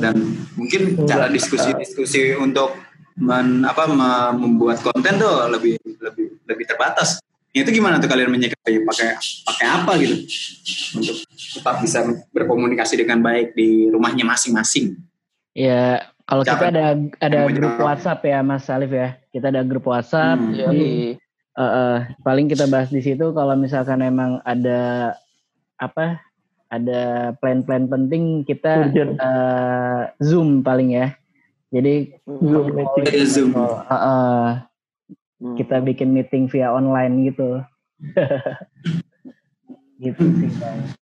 [0.02, 0.14] dan
[0.58, 2.76] mungkin cara diskusi-diskusi untuk
[3.20, 3.84] men, apa
[4.32, 7.20] membuat konten tuh lebih lebih lebih terbatas.
[7.50, 9.08] Itu gimana tuh kalian menyikapi pakai
[9.44, 10.16] pakai apa gitu
[10.96, 14.96] untuk tetap bisa berkomunikasi dengan baik di rumahnya masing-masing?
[15.52, 19.18] Ya kalau kita ada ada grup WhatsApp ya Mas Alif ya.
[19.34, 20.38] Kita ada grup WhatsApp.
[20.38, 20.54] Hmm.
[20.54, 21.18] Jadi
[21.58, 25.12] uh, uh, paling kita bahas di situ kalau misalkan emang ada
[25.82, 26.22] apa
[26.70, 31.18] ada plan-plan penting kita uh, zoom paling ya
[31.70, 31.94] jadi
[32.26, 33.50] zoom meeting zoom.
[33.54, 34.46] uh, uh,
[35.38, 35.56] hmm.
[35.56, 37.62] kita bikin meeting via online gitu.
[40.00, 40.48] Gitu sih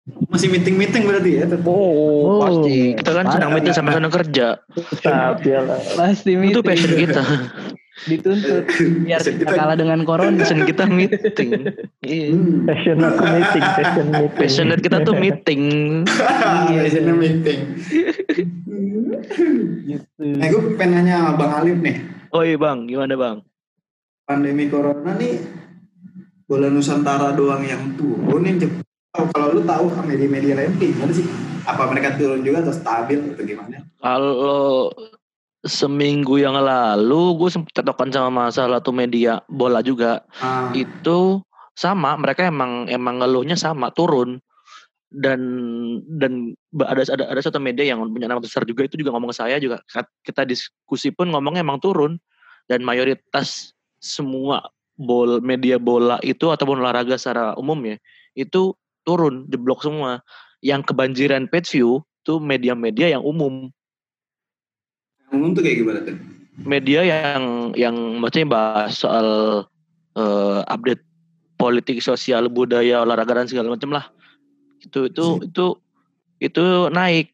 [0.03, 1.45] masih meeting meeting berarti ya?
[1.63, 2.99] Oh, oh pasti.
[2.99, 4.59] kita kan sedang meeting sama sama kerja
[4.99, 5.55] tapi
[5.95, 7.23] pasti meeting itu passion kita
[8.09, 8.65] dituntut.
[9.07, 11.51] Biar kita kalah dengan corona passion kita meeting.
[12.03, 12.27] Iya.
[12.67, 14.39] Passion aku meeting passion meeting.
[14.41, 15.63] Passion kita tuh meeting.
[16.73, 16.81] Iya.
[16.89, 17.61] Passion meeting.
[19.87, 21.97] Gitu nah gue pengen nanya bang Alif nih.
[22.33, 22.79] Oh iya bang.
[22.89, 23.37] Gimana bang?
[24.27, 25.35] Pandemi corona nih
[26.49, 31.29] bola Nusantara doang yang turun nih kalau lu tahu media-media lain gimana sih?
[31.69, 33.85] Apa mereka turun juga atau stabil atau gimana?
[34.01, 34.89] Kalau
[35.63, 40.27] seminggu yang lalu gue sempat cetokan sama masalah tuh media bola juga.
[40.43, 40.75] Ah.
[40.75, 41.39] itu
[41.73, 44.43] sama mereka emang emang ngeluhnya sama turun.
[45.13, 45.41] Dan
[46.09, 46.57] dan
[46.89, 49.57] ada ada ada satu media yang punya nama besar juga itu juga ngomong ke saya
[49.61, 49.85] juga.
[50.25, 52.19] Kita diskusi pun ngomongnya emang turun.
[52.67, 54.63] Dan mayoritas semua
[54.97, 57.97] bol media bola itu ataupun olahraga secara umum ya
[58.39, 58.73] itu
[59.05, 60.25] turun di blok semua.
[60.63, 63.75] Yang kebanjiran page view tuh media-media yang umum
[65.33, 66.17] umum tuh kayak gimana tuh?
[66.63, 69.29] Media yang yang maksudnya bahas soal
[70.15, 71.01] uh, update
[71.57, 74.05] politik, sosial, budaya, olahraga dan segala macam lah.
[74.85, 75.49] Itu itu hmm.
[75.49, 75.67] itu
[76.43, 77.33] itu naik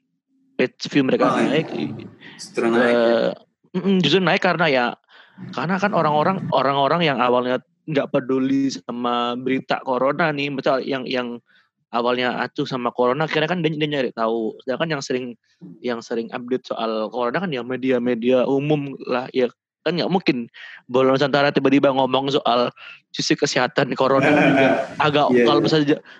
[0.54, 1.66] page view mereka oh, naik.
[2.38, 2.94] Justru naik.
[2.94, 3.30] Uh,
[3.74, 3.98] ya?
[4.00, 4.86] justru naik karena ya
[5.54, 11.40] karena kan orang-orang orang-orang yang awalnya nggak peduli sama berita corona nih, misal yang yang
[11.92, 15.26] awalnya acuh sama corona akhirnya kan dia, dia nyari tahu sedangkan yang sering
[15.80, 19.48] yang sering update soal corona kan ya media-media umum lah ya
[19.86, 20.52] kan nggak mungkin
[20.84, 22.68] bola Nusantara tiba-tiba ngomong soal
[23.08, 24.68] sisi kesehatan corona juga
[25.06, 25.78] agak yeah, kalau bahasa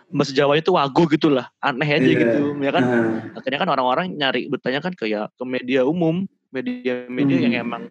[0.09, 2.17] bahasa Jawa itu wagu gitulah aneh aja yeah.
[2.17, 3.37] gitu ya kan uh.
[3.37, 7.45] akhirnya kan orang-orang nyari bertanya kan kayak ke media umum media-media hmm.
[7.45, 7.83] yang emang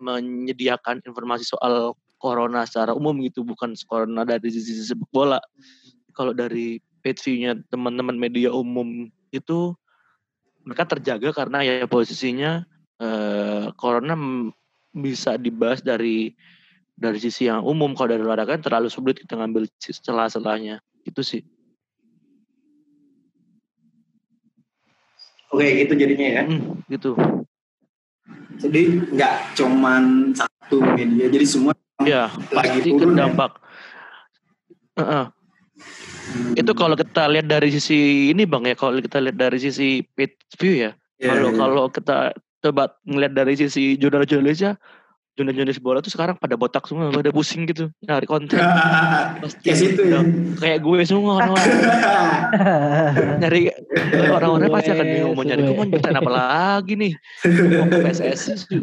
[0.00, 5.36] menyediakan informasi soal corona secara umum gitu bukan corona dari sisi sepak bola
[6.16, 9.74] kalau dari page view-nya teman-teman media umum itu
[10.64, 12.64] mereka terjaga karena ya posisinya
[13.00, 14.14] eh, corona
[14.92, 16.36] bisa dibahas dari
[17.00, 17.96] dari sisi yang umum.
[17.96, 20.84] Kalau dari olahraga kan terlalu sulit kita ngambil celah-celahnya.
[21.08, 21.40] Itu sih.
[25.50, 26.42] Oke itu jadinya ya.
[26.46, 27.16] Hmm, gitu.
[28.60, 31.72] Jadi nggak cuman satu media jadi semua
[32.06, 33.52] ya lagi pasti terdampak
[34.96, 35.00] ya?
[35.00, 35.24] uh -uh.
[36.54, 40.36] Itu kalau kita lihat dari sisi ini bang ya kalau kita lihat dari sisi page
[40.58, 40.90] view ya
[41.20, 41.58] yeah, kalau yeah.
[41.58, 42.16] kalau kita
[42.60, 44.76] coba ngeliat dari sisi jurnalis-jurnalisnya
[45.38, 48.60] jurnalis-jurnalis bola tuh sekarang pada botak semua pada pusing gitu nyari konten.
[49.40, 50.20] Pasti kayak situ ya.
[50.60, 51.68] kayak gue semua orang-orang.
[53.40, 53.72] Nyari
[54.26, 57.12] orang-orang pasti akan bingung mau nyari gue mau konten apa lagi nih?
[57.78, 58.76] Mau ke PSSI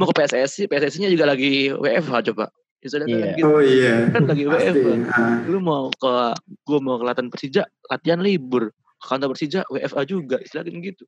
[0.00, 2.48] mau ke PSSI PSSI nya juga lagi WFH coba
[2.78, 3.34] Ya, yeah.
[3.34, 3.46] gitu.
[3.50, 4.06] Oh iya.
[4.14, 5.16] Kan lagi WFH.
[5.50, 6.12] Lu mau ke
[6.62, 8.70] gue mau ke latihan Persija, latihan libur.
[8.98, 11.02] Ke kantor Persija WFA juga, istilahnya gitu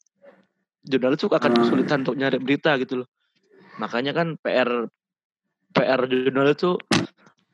[0.85, 1.61] jurnalis tuh akan hmm.
[1.65, 3.09] kesulitan untuk nyari berita gitu loh.
[3.81, 4.89] Makanya kan PR
[5.73, 6.77] PR jurnalis tuh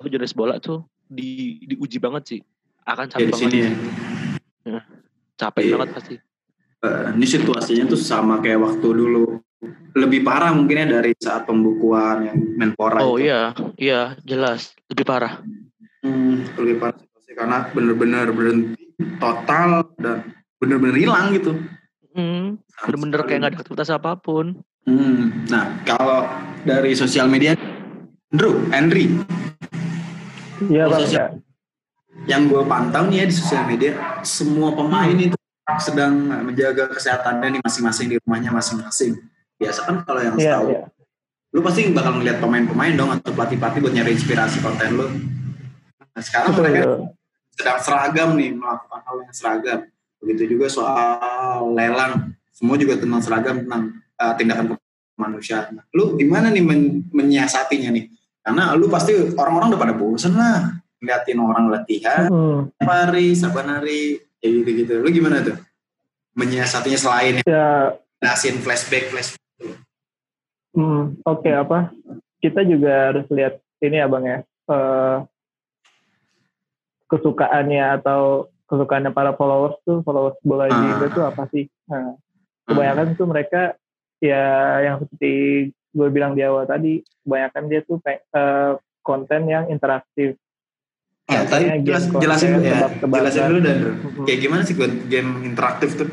[0.02, 2.40] jurnalis bola tuh di diuji banget sih.
[2.86, 3.42] Akan capek ya, banget.
[3.50, 3.70] Sini ya.
[4.70, 4.80] ya.
[5.34, 5.70] Capek ya.
[5.74, 6.14] banget pasti.
[6.86, 9.42] Uh, ini situasinya tuh sama kayak waktu dulu.
[9.96, 13.28] Lebih parah mungkinnya dari saat pembukuan yang Menpora Oh itu.
[13.28, 15.40] iya, iya jelas lebih parah.
[16.04, 18.84] Hmm, lebih parah situasi karena bener-bener berhenti
[19.16, 21.56] total dan bener-bener hilang gitu.
[22.12, 24.60] Hmm, bener-bener kayak gak ada aktivitas apa pun.
[24.84, 25.48] Hmm.
[25.48, 26.28] Nah, kalau
[26.62, 27.56] dari sosial media,
[28.30, 29.08] Andrew, Henry.
[30.68, 31.00] Iya, Bang.
[31.08, 31.26] Ya.
[32.28, 33.92] Yang gue pantau nih ya di sosial media,
[34.24, 35.36] semua pemain itu
[35.82, 36.14] sedang
[36.46, 39.18] menjaga kesehatannya nih masing-masing di rumahnya masing-masing.
[39.56, 40.86] Biasa kan kalau yang yeah, tahu, yeah.
[41.56, 45.06] lu pasti bakal ngeliat pemain-pemain dong atau pelatih-pelatih buat nyari inspirasi konten lu.
[46.12, 47.08] Nah, sekarang mereka
[47.56, 49.80] sedang seragam nih melakukan hal yang seragam
[50.26, 54.64] Begitu juga soal lelang, semua juga tentang seragam tentang uh, tindakan
[55.14, 55.78] kemanusiaan.
[55.92, 58.10] Lu gimana nih men menyiasatinya nih?
[58.40, 62.82] Karena lu pasti orang-orang udah pada bosen lah ngeliatin orang latihan, hmm.
[62.82, 64.94] hari, saban hari, kayak gitu-gitu.
[65.04, 65.60] Lu gimana tuh?
[66.34, 67.94] Menyiasatinya selain ya.
[68.18, 69.45] nasin flashback, flashback.
[70.76, 71.88] Hmm, Oke, okay, apa?
[72.36, 75.24] Kita juga harus lihat ini ya bang ya, uh,
[77.08, 80.90] kesukaannya atau kesukaannya para followers tuh followers bola di ah.
[80.92, 81.64] Indo tuh apa sih?
[81.88, 82.18] Nah,
[82.68, 83.62] kebanyakan tuh mereka
[84.20, 84.42] ya
[84.84, 85.32] yang seperti
[85.96, 87.96] gue bilang di awal tadi kebanyakan dia tuh
[88.36, 90.36] uh, konten yang interaktif.
[91.26, 93.76] Ya, tadi jelas, jelasin, ya, jelasin dulu dan.
[94.28, 94.76] Kayak gimana sih
[95.10, 96.08] game interaktif tuh?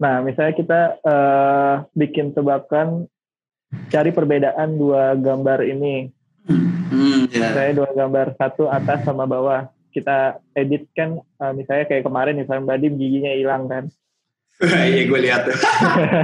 [0.00, 3.04] Nah, misalnya kita uh, bikin tebakan
[3.92, 6.08] cari perbedaan dua gambar ini.
[6.48, 7.52] Hmm, yeah.
[7.52, 12.64] Misalnya dua gambar satu atas sama bawah kita edit kan uh, misalnya kayak kemarin misalnya
[12.74, 13.84] Badim giginya hilang kan
[14.90, 15.42] iya gue lihat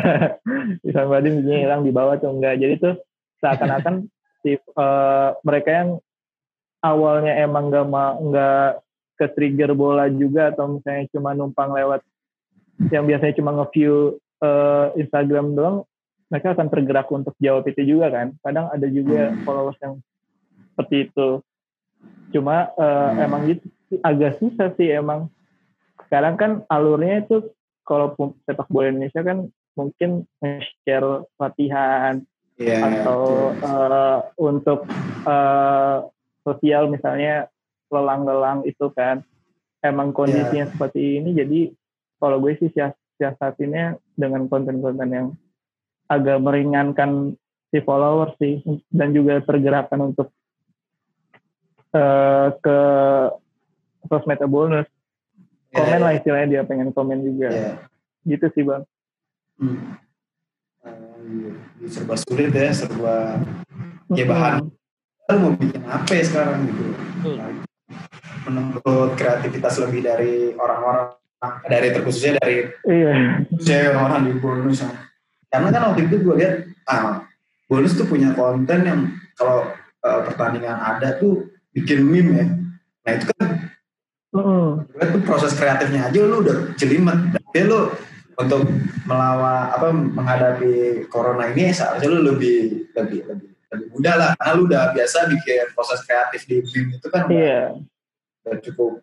[0.86, 2.94] misalnya Badim giginya hilang di bawah tuh enggak jadi tuh
[3.42, 4.06] seakan-akan
[4.46, 5.90] si uh, mereka yang
[6.80, 8.70] awalnya emang gak ma nggak
[9.16, 12.04] ke trigger bola juga atau misalnya cuma numpang lewat
[12.92, 15.76] yang biasanya cuma nge-view uh, Instagram doang
[16.26, 19.46] mereka akan tergerak untuk jawab itu juga kan kadang ada juga hmm.
[19.46, 19.94] followers yang
[20.74, 21.28] seperti itu
[22.34, 23.24] cuma uh, hmm.
[23.24, 23.64] emang gitu
[24.02, 25.30] agak susah sih emang
[26.06, 27.54] sekarang kan alurnya itu
[27.86, 29.46] kalau sepak bola Indonesia kan
[29.78, 30.26] mungkin
[30.82, 32.24] share latihan
[32.58, 34.88] yeah, atau uh, untuk
[35.22, 36.08] uh,
[36.42, 37.46] sosial misalnya
[37.92, 39.22] lelang-lelang itu kan
[39.84, 40.72] emang kondisinya yeah.
[40.74, 41.60] seperti ini jadi
[42.16, 42.70] kalau gue sih
[43.16, 45.28] siasatinnya dengan konten-konten yang
[46.06, 47.34] agak meringankan
[47.72, 50.30] si follower sih dan juga pergerakan untuk
[51.92, 52.78] uh, ke
[54.06, 54.86] sosmed bonus
[55.74, 56.04] yeah, komen yeah.
[56.04, 57.74] lah istilahnya dia pengen komen juga yeah.
[58.22, 58.82] gitu sih bang
[59.58, 59.78] hmm.
[60.86, 63.42] uh, serba sulit ya serba
[64.14, 64.70] ya bahan
[65.42, 66.84] mau bikin apa ya sekarang gitu
[67.26, 67.66] hmm.
[68.46, 71.18] menurut kreativitas lebih dari orang-orang
[71.68, 73.44] dari terkhususnya dari iya.
[73.92, 74.82] orang-orang di bonus
[75.52, 76.54] karena kan waktu itu gue lihat
[76.88, 77.22] ah
[77.68, 79.00] bonus tuh punya konten yang
[79.36, 79.68] kalau
[80.02, 81.46] uh, pertandingan ada tuh
[81.76, 82.46] bikin meme ya
[83.06, 83.66] nah itu kan
[84.34, 84.70] uh,
[85.00, 87.16] itu proses kreatifnya aja lu udah jelimet.
[87.32, 87.80] Berarti lu
[88.36, 88.68] untuk
[89.08, 94.62] melawan apa menghadapi corona ini seharusnya lu lebih lebih lebih lebih mudah lah karena lu
[94.68, 97.72] udah biasa bikin proses kreatif di BIM itu kan iya.
[98.44, 99.00] udah cukup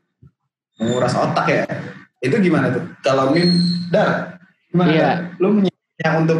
[0.78, 1.63] menguras otak ya
[2.23, 3.51] itu gimana tuh kalau BIM
[3.91, 4.39] dar
[4.71, 5.03] gimana Iya.
[5.03, 5.17] Dar?
[5.43, 5.47] lu
[5.99, 6.39] yang untuk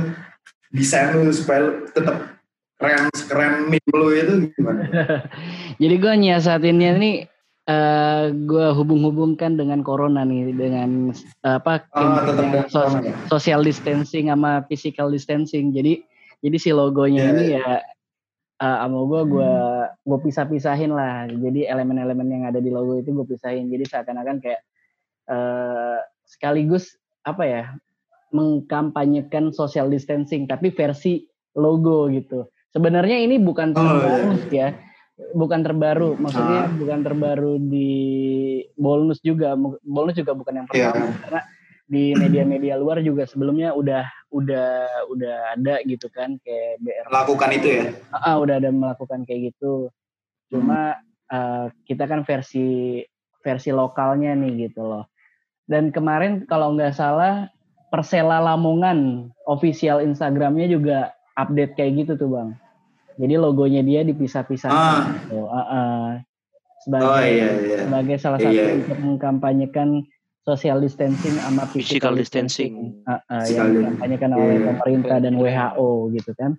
[0.72, 2.40] desain lu supaya lu tetap
[2.80, 4.82] keren keren BIM lu itu gimana
[5.82, 7.16] Jadi gue nyiasatinnya nih
[7.64, 13.16] eh gue hubung-hubungkan dengan corona nih dengan eh, apa oh tetap dengan sos- ya?
[13.32, 15.72] social distancing sama physical distancing.
[15.72, 16.04] Jadi
[16.44, 17.68] jadi si logonya Iya, ini ya
[18.60, 19.52] eh, sama gue gue
[19.96, 21.24] gue pisah-pisahin lah.
[21.32, 23.72] Jadi elemen-elemen yang ada di logo itu gue pisahin.
[23.72, 24.60] Jadi seakan-akan kayak
[25.26, 27.64] eh, sekaligus apa ya
[28.34, 32.50] mengkampanyekan social distancing tapi versi logo gitu.
[32.70, 34.74] Sebenarnya ini bukan Oh, terbaru ya.
[35.14, 36.74] Bukan terbaru, maksudnya Ah.
[36.74, 37.92] bukan terbaru di
[38.74, 39.54] Bolnus juga.
[39.86, 40.90] Bolnus juga bukan yang Iya.
[40.90, 41.42] pertama karena
[41.86, 44.02] di media-media luar juga sebelumnya udah
[44.34, 44.70] udah
[45.14, 49.54] udah ada gitu kan kayak BR lakukan itu ya Ah, ah, udah ada melakukan kayak
[49.54, 49.94] gitu.
[50.50, 50.98] Cuma
[51.30, 52.98] eh, kita kan versi
[53.40, 55.13] versi lokalnya nih gitu loh.
[55.64, 57.48] Dan kemarin kalau nggak salah
[57.88, 60.98] Persela Lamongan official Instagramnya juga
[61.38, 62.50] update kayak gitu tuh bang.
[63.16, 64.70] Jadi logonya dia dipisah-pisah.
[64.70, 65.06] Ah.
[65.24, 65.40] Gitu.
[65.46, 66.06] Ah, ah.
[66.84, 68.76] Sebagai oh iya iya sebagai salah satu Iya.
[68.84, 70.04] untuk mengkampanyekan
[70.44, 72.74] social distancing sama Physical physical distancing.
[73.00, 74.66] distancing, ah, Physical yang dikampanyekan Iya, oleh iya.
[74.68, 76.52] pemerintah dan WHO gitu kan.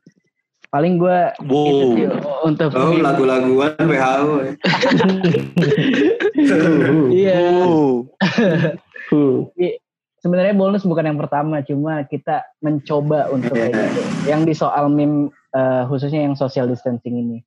[0.73, 1.93] Paling gue itu Wow.
[1.93, 2.07] sih
[2.43, 4.53] untuk oh lagu-laguan WHO ya.
[7.13, 7.43] iya
[9.15, 9.47] Huh.
[10.17, 13.85] sebenarnya bonus bukan yang pertama cuma kita mencoba untuk kayak Iya.
[13.89, 14.01] gitu
[14.33, 15.17] yang di soal meme
[15.51, 17.39] eh, khususnya yang social distancing ini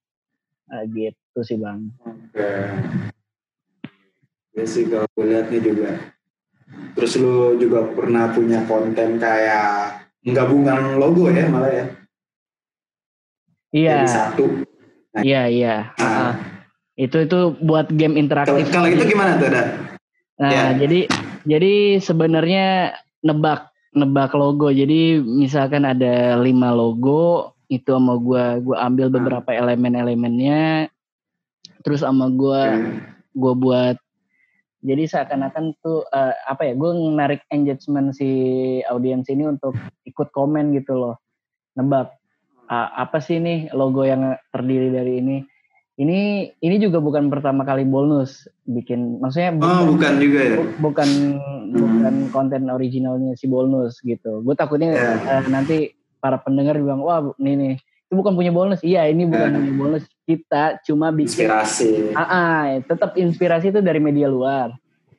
[0.68, 2.52] Eh, gitu sih bang Oke.
[4.52, 5.92] Ya sih kalau gue lihat nih juga.
[6.92, 11.86] Terus lu juga pernah punya konten kayak menggabungkan logo ya malah ya.
[13.70, 14.44] iya Jadi satu.
[15.18, 16.34] iya iya Nah, Ah,
[16.96, 19.68] itu itu buat game kalau, interaktif kalau itu gimana tuh, Dan?
[20.38, 20.66] Nah, Ya.
[20.76, 21.00] jadi
[21.48, 22.92] jadi sebenarnya
[23.24, 24.68] nebak nebak logo.
[24.70, 30.92] Jadi misalkan ada lima logo, itu sama gua gua ambil beberapa elemen-elemennya.
[31.82, 32.76] Terus sama gua
[33.32, 33.98] gua buat.
[34.84, 38.30] Jadi seakan-akan tuh eh, apa ya gue menarik engagement si
[38.86, 39.74] audiens ini untuk
[40.06, 41.16] ikut komen gitu loh.
[41.74, 42.14] Nebak
[42.70, 45.38] ah, apa sih nih logo yang terdiri dari ini
[45.98, 46.20] ini
[46.56, 50.56] ini juga bukan pertama kali bonus bikin maksudnya Oh, bukan juga ya.
[50.56, 51.10] Bu- bukan
[51.68, 54.40] bukan konten originalnya si Bolnus gitu.
[54.40, 55.14] Gue takutnya Ya.
[55.18, 55.78] eh, nanti
[56.18, 57.74] para pendengar bilang wah ini nih
[58.08, 58.80] itu bukan punya Bolnus.
[58.82, 59.58] Iya ini bukan Ya.
[59.58, 60.06] punya Bolnus.
[60.22, 61.34] Kita cuma bikin.
[61.34, 62.14] Inspirasi.
[62.14, 64.78] Ah, ah, tetap inspirasi itu dari media luar.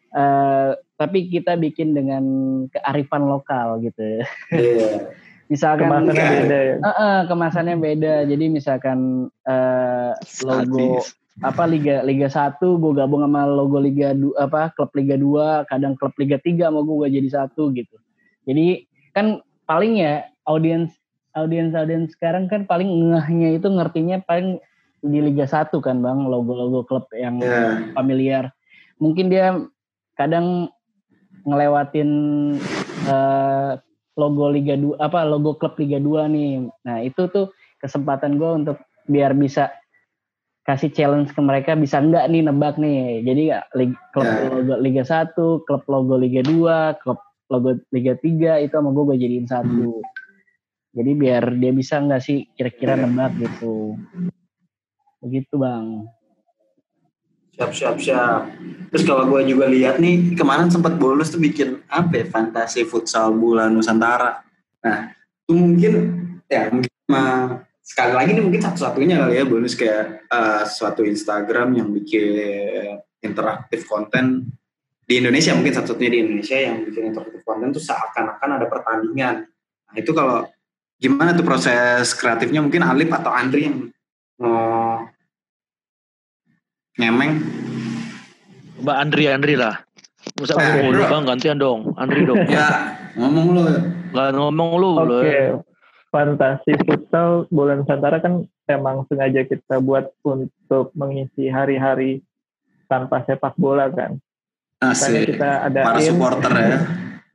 [0.08, 2.22] Eh, tapi kita bikin dengan
[2.68, 4.22] kearifan lokal gitu.
[4.48, 5.10] Iya.
[5.48, 6.74] Misalkan Kemasannya beda ya.
[6.76, 8.14] Eh, eh, kemasannya beda.
[8.28, 8.98] Jadi misalkan
[9.48, 10.12] eh,
[10.44, 11.16] logo Sadis.
[11.40, 15.94] apa liga liga 1 gue gabung sama logo liga du, apa klub liga 2 kadang
[15.94, 17.94] klub liga 3 sama gue jadi satu gitu
[18.42, 18.82] jadi
[19.14, 20.90] kan paling ya audiens
[21.38, 24.58] audiens audiens sekarang kan paling ngehnya itu ngertinya paling
[24.98, 27.94] di liga 1 kan bang logo-logo klub yang Iya.
[27.94, 28.50] familiar
[28.98, 29.62] mungkin dia
[30.18, 30.74] kadang
[31.46, 32.10] ngelewatin
[33.06, 33.72] eh,
[34.18, 38.76] logo liga 2 apa logo klub liga 2 nih nah itu tuh kesempatan gue untuk
[39.06, 39.70] biar bisa
[40.68, 43.24] kasih challenge ke mereka bisa enggak nih nebak nih.
[43.24, 43.44] Jadi
[44.12, 44.52] klub Ya.
[44.52, 47.16] logo Liga 1, klub logo Liga 2, klub
[47.48, 50.04] logo Liga 3 itu sama gue gue jadiin satu.
[50.92, 53.08] Jadi biar dia bisa enggak sih kira-kira Ya.
[53.08, 53.96] nebak gitu.
[55.24, 56.04] Begitu bang.
[57.58, 58.42] Siap, siap, siap.
[58.94, 63.34] Terus kalau gue juga lihat nih, kemarin sempat bonus tuh bikin apa ya, fantasi futsal
[63.34, 64.46] bulan Nusantara.
[64.86, 65.10] Nah,
[65.42, 65.92] itu mungkin,
[66.46, 66.94] ya mungkin
[67.82, 73.88] sekali lagi nih mungkin satu-satunya kali ya bonus kayak eh, suatu Instagram yang bikin interaktif
[73.88, 74.44] konten
[75.08, 79.48] di Indonesia mungkin satu-satunya di Indonesia yang bikin interaktif konten tuh seakan-akan ada pertandingan.
[79.88, 80.44] Nah itu kalau
[81.00, 83.88] gimana tuh proses kreatifnya mungkin Alif atau Andri yang
[84.36, 85.08] mau
[86.98, 87.32] ngemeng
[88.78, 89.74] Mbak Andri Andri lah.
[90.38, 91.80] Masa Eh, ngomong lu bang gantian dong.
[91.98, 92.38] Andri dong.
[92.46, 93.62] ya ngomong lu
[94.14, 94.90] Gak ngomong lu.
[95.02, 95.58] Oke, lu.
[96.08, 102.22] fantasi futsal bulan Nusantara kan emang sengaja kita buat untuk mengisi hari-hari
[102.86, 104.16] tanpa sepak bola kan.
[104.78, 106.78] Makanya asik kita para adain, supporter ya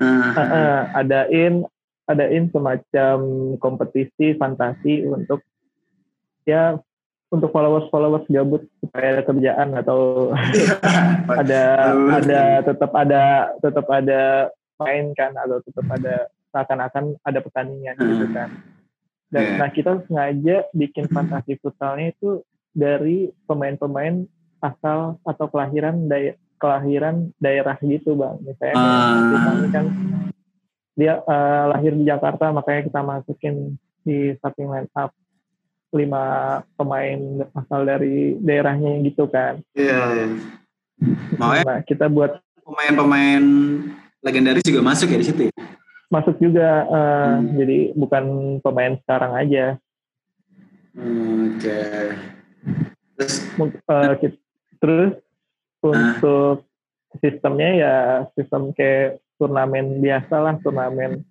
[0.03, 1.53] Eh, eh, adain,
[2.07, 3.17] adain semacam
[3.59, 5.43] kompetisi fantasi untuk
[6.43, 6.75] ya
[7.33, 10.29] untuk followers followers gabut supaya ada kerjaan atau
[11.41, 11.61] ada
[12.21, 13.23] ada tetap ada
[13.57, 14.21] tetap ada
[14.77, 18.09] main kan atau tetap ada seakan-akan ada pertandingan hmm.
[18.13, 18.49] gitu kan
[19.33, 19.57] dan yeah.
[19.57, 24.29] nah kita sengaja bikin fantasi futsalnya itu dari pemain-pemain
[24.61, 29.67] asal atau kelahiran daerah kelahiran daerah gitu bang misalnya uh.
[29.73, 29.85] kan
[30.93, 35.11] dia uh, lahir di Jakarta makanya kita masukin di starting line up
[35.93, 36.23] lima
[36.73, 39.61] pemain asal dari daerahnya gitu kan.
[39.77, 40.33] Iya.
[41.37, 43.43] Makanya nah, kita buat pemain-pemain
[44.23, 45.41] legendaris juga masuk ya di situ.
[45.49, 45.53] Ya?
[46.09, 47.57] Masuk juga, uh, hmm.
[47.57, 48.25] jadi bukan
[48.61, 49.65] pemain sekarang aja.
[50.93, 51.65] Hmm, Oke.
[51.65, 52.05] Okay.
[53.17, 53.33] Terus,
[53.89, 54.37] uh, kita,
[54.77, 55.11] terus
[55.81, 56.17] nah.
[56.17, 56.57] untuk
[57.21, 57.95] sistemnya ya
[58.37, 61.25] sistem kayak turnamen biasa lah, turnamen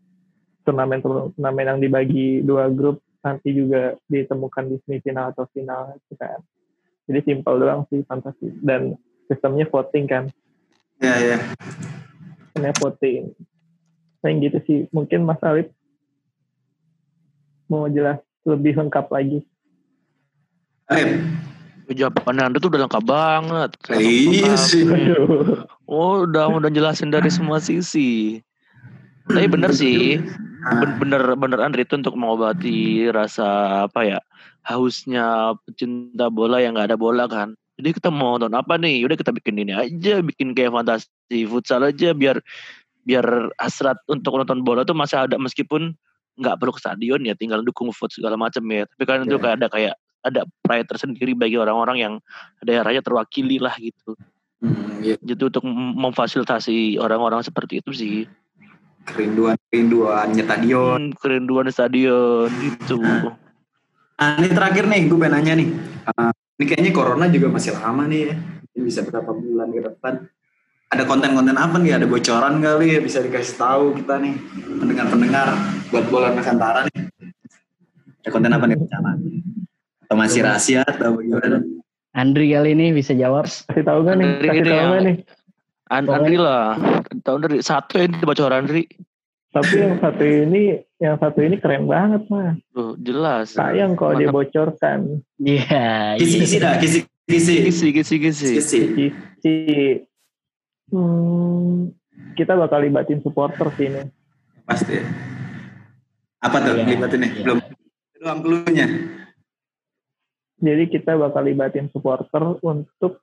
[0.63, 6.43] turnamen turnamen yang dibagi dua grup nanti juga ditemukan di semifinal atau final gitu kan.
[7.07, 8.99] Jadi simpel doang sih fantasi dan
[9.31, 10.25] sistemnya voting kan.
[10.99, 11.39] Ya ya.
[12.51, 13.31] Sistemnya voting.
[14.23, 14.79] Nah gitu sih.
[14.91, 15.71] Mungkin Mas Alif
[17.71, 19.47] mau jelas lebih lengkap lagi.
[20.91, 21.23] Alif.
[21.93, 23.71] Jawaban Anda tuh udah lengkap banget.
[23.93, 24.87] Iya sih.
[25.85, 28.41] Oh, udah udah jelasin dari semua sisi.
[29.29, 30.19] Tapi bener sih,
[30.99, 34.19] bener bener Andri itu untuk mengobati rasa apa ya
[34.67, 37.55] hausnya pecinta bola yang nggak ada bola kan.
[37.79, 39.03] Jadi kita mau nonton apa nih?
[39.07, 42.39] Udah kita bikin ini aja bikin kayak fantasi futsal aja biar
[43.03, 45.95] biar hasrat untuk nonton bola tuh masih ada meskipun
[46.39, 48.87] nggak perlu ke stadion ya tinggal dukung foot segala macam ya.
[48.87, 52.15] Tapi kan itu kayak ada kayak ada pride tersendiri bagi orang-orang yang
[52.63, 54.15] daerahnya terwakili lah gitu.
[54.63, 55.19] Hmm, yeah.
[55.19, 58.31] jadi untuk memfasilitasi orang-orang seperti itu sih
[59.07, 61.01] kerinduan kerinduannya stadion.
[61.11, 63.35] Hmm, kerinduan stadion itu nah,
[64.19, 65.69] nah ini terakhir nih gue pengen nanya nih.
[66.07, 68.35] Uh, ini kayaknya corona juga masih lama nih ya.
[68.73, 70.15] Ini bisa berapa bulan ke depan?
[70.93, 71.93] Ada konten-konten apa nih?
[71.99, 74.35] Ada bocoran kali ya bisa dikasih tahu kita nih
[74.79, 75.49] pendengar-pendengar
[75.91, 77.09] buat bola Nusantara nih.
[78.23, 79.11] Ada konten apa nih rencana
[80.07, 81.65] atau masih rahasia atau bagaimana
[82.13, 83.49] Andri kali ini bisa jawab.
[83.49, 84.31] Kasih tahu gak nih?
[84.45, 85.17] Kasih tahu gak nih
[85.93, 86.81] Andri lah.
[87.21, 88.89] Tahun dari satu ini bocoran Andri.
[89.53, 92.57] Tapi yang satu ini, yang satu ini keren banget mah.
[92.73, 93.53] Tuh, jelas.
[93.53, 95.21] Sayang kalau dia bocorkan.
[95.37, 95.69] Iya.
[95.69, 97.55] Yeah, kisi-kisi dah, kisi-kisi.
[97.69, 98.17] Kisi-kisi.
[98.25, 99.05] Kisi-kisi.
[99.13, 99.57] Kisi.
[100.89, 101.93] Hmm,
[102.33, 104.09] kita bakal libatin supporter sih ini.
[104.65, 104.97] Pasti.
[106.41, 106.89] Apa tuh yeah.
[106.89, 107.29] libatinnya?
[107.29, 107.45] Yeah.
[107.45, 107.59] Belum.
[108.23, 108.87] Doang clue-nya.
[110.63, 113.21] Jadi kita bakal libatin supporter untuk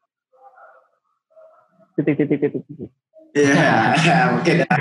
[1.99, 2.89] titik titik titik titik
[3.37, 3.69] Iya,
[4.41, 4.77] oke dah.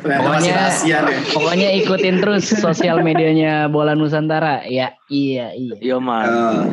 [0.00, 1.04] pokoknya, ya.
[1.36, 4.64] pokoknya ikutin terus sosial medianya Bola Nusantara.
[4.64, 5.76] Ya, iya, iya.
[5.84, 6.24] Iya, man.
[6.24, 6.64] Uh,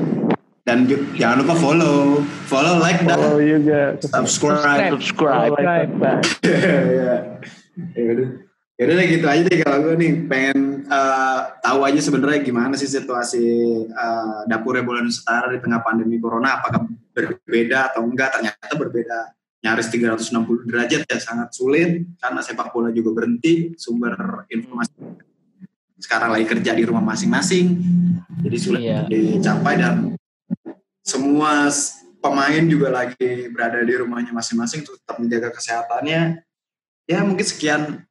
[0.63, 0.87] dan
[1.19, 3.99] jangan lupa follow, follow, like, dan follow juga.
[3.99, 4.95] Subscribe.
[4.95, 5.51] Subscribe.
[5.51, 5.91] subscribe.
[6.95, 7.15] ya.
[7.91, 8.44] ya
[8.75, 10.13] ya udah gitu aja deh kalau gue nih.
[10.27, 13.45] Pengen uh, tahu aja sebenarnya gimana sih situasi
[13.91, 16.59] uh, dapurnya bola Nusantara di tengah pandemi corona.
[16.59, 18.39] Apakah berbeda atau enggak?
[18.39, 19.19] Ternyata berbeda.
[19.65, 22.05] Nyaris 360 derajat ya sangat sulit.
[22.21, 23.73] Karena sepak bola juga berhenti.
[23.79, 25.25] Sumber informasi
[26.05, 27.65] sekarang lagi kerja di rumah masing-masing.
[28.45, 29.07] Jadi sulit iya.
[29.09, 30.13] dicapai dan
[31.01, 31.71] semua
[32.21, 36.45] pemain juga lagi berada di rumahnya masing-masing tetap menjaga kesehatannya.
[37.09, 38.05] Ya mungkin sekian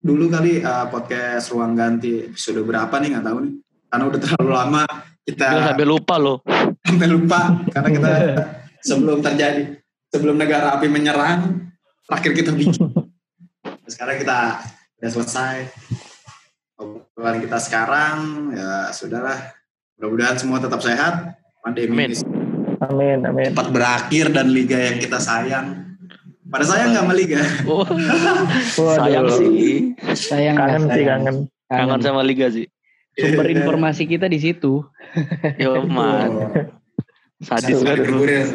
[0.00, 3.08] dulu kali uh, podcast ruang ganti episode berapa nih?
[3.12, 3.54] Nggak tahu nih.
[3.90, 4.84] Karena udah terlalu lama
[5.28, 6.38] kita Dia sampai lupa loh.
[6.90, 8.12] Sampai lupa karena kita
[8.82, 9.78] sebelum terjadi
[10.10, 11.70] sebelum negara api menyerang
[12.08, 12.88] terakhir kita bikin.
[13.92, 14.64] Sekarang kita
[14.98, 15.56] udah selesai.
[16.80, 18.16] Obrolan kita sekarang
[18.56, 19.52] ya sudahlah.
[20.00, 21.36] Mudah-mudahan semua tetap sehat.
[21.60, 22.12] Pandemi amin.
[22.80, 23.52] amin amin.
[23.52, 25.89] cepat berakhir dan liga yang kita sayang
[26.50, 27.40] pada saya nggak meliga.
[27.70, 27.86] Oh.
[28.74, 29.94] sayang sih.
[30.12, 31.36] Sayang kangen sih kangen.
[31.70, 32.66] Kangen sama liga sih.
[33.14, 34.82] Sumber informasi kita di situ.
[35.62, 36.50] Yo man.
[37.40, 38.50] Sadis banget.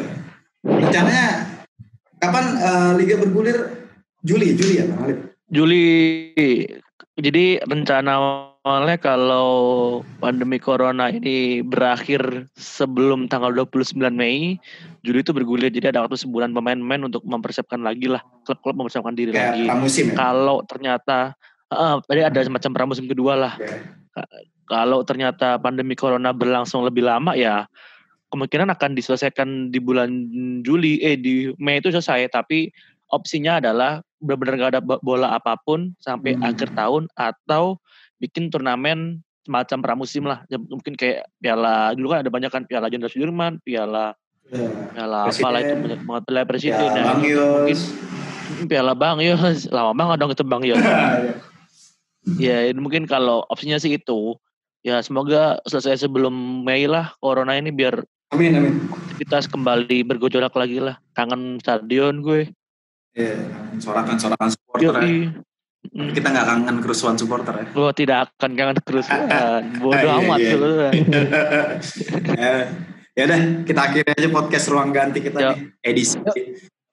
[0.66, 1.26] Rencananya
[2.20, 3.88] kapan uh, liga bergulir?
[4.26, 5.18] Juli, Juli ya Bang Alif?
[5.48, 5.86] Juli.
[7.16, 8.12] Jadi rencana
[8.66, 9.48] awalnya kalau
[10.18, 14.58] pandemi corona ini berakhir sebelum tanggal 29 Mei,
[15.06, 19.30] Juli itu bergulir jadi ada waktu sebulan pemain-pemain untuk mempersiapkan lagi lah klub-klub mempersiapkan diri
[19.30, 19.64] Kayak lagi.
[19.70, 20.14] Pramusim ya?
[20.18, 21.18] Kalau ternyata
[21.70, 23.54] uh, tadi ada semacam pramusim kedua lah.
[23.54, 24.50] Okay.
[24.66, 27.70] Kalau ternyata pandemi corona berlangsung lebih lama ya
[28.34, 30.10] kemungkinan akan diselesaikan di bulan
[30.66, 32.74] Juli eh di Mei itu selesai tapi
[33.14, 36.42] opsinya adalah benar-benar gak ada bola apa pun sampai hmm.
[36.42, 37.78] akhir tahun atau
[38.18, 40.42] bikin turnamen semacam pramusim lah.
[40.50, 44.18] Ya, mungkin kayak piala dulu kan ada banyak kan piala Jenderal Sudirman, piala
[44.50, 44.66] ya.
[44.94, 46.80] piala apalah itu banyak banget piala presiden.
[46.82, 47.80] Piala Bang Yos.
[48.66, 50.82] Piala Bang Yos, lama banget dong itu Bang Yos.
[52.42, 54.34] ya mungkin kalau opsinya sih itu
[54.82, 58.02] ya semoga selesai sebelum Mei lah corona ini biar
[58.34, 62.50] amin amin aktivitas kembali bergejolak lagi lah kangen stadion gue
[63.16, 63.32] Iya,
[63.80, 65.32] sorakan sorakan supporter ya.
[65.92, 67.66] Kita nggak kangen kerusuhan supporter ya.
[67.70, 69.62] Gue tidak akan kangen kerusuhan.
[69.82, 70.56] Bodoh iya, amat iya.
[72.40, 72.52] ya,
[73.12, 75.50] ya udah, kita akhiri aja podcast ruang ganti kita Yo.
[75.52, 76.18] nih edisi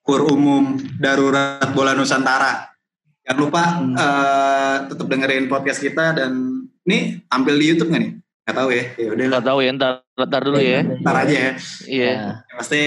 [0.03, 2.69] kur umum darurat bola Nusantara.
[3.23, 3.95] Jangan lupa hmm.
[3.95, 8.13] uh, tetap dengerin podcast kita dan ini tampil di YouTube nggak nih?
[8.43, 8.83] Gak tahu ya.
[8.99, 9.25] Ya udah.
[9.39, 9.71] Gak tahu ya.
[9.71, 10.81] Ntar, ntar dulu ya.
[10.83, 11.51] Ntar aja ya.
[11.87, 12.03] Iya.
[12.03, 12.29] Yeah.
[12.43, 12.81] Ya, pasti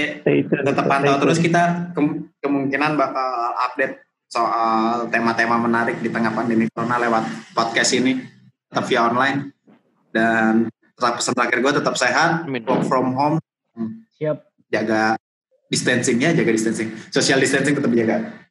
[0.45, 2.01] tetap pantau terus kita ke
[2.45, 8.19] kemungkinan bakal update soal tema-tema menarik di tengah pandemi corona lewat podcast ini.
[8.71, 9.39] Tetap via online.
[10.11, 12.31] Dan tetap pesan terakhir gue tetap sehat.
[12.47, 13.37] Work from home.
[14.19, 14.43] Siap.
[14.73, 15.15] Jaga
[15.67, 16.95] distancing ya jaga distancing.
[17.11, 18.47] Social distancing tetap jaga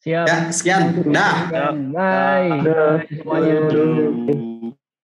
[0.00, 0.26] siap.
[0.26, 1.02] Ya sekian.
[1.10, 1.50] Dah.
[1.50, 3.04] Bye, bye.
[3.10, 3.58] semuanya